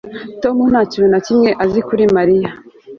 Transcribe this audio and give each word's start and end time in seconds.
Tom 0.41 0.57
nta 0.71 0.81
kintu 0.91 1.07
na 1.11 1.19
kimwe 1.25 1.49
azi 1.63 1.79
kuri 1.87 2.03
Mariya 2.15 2.49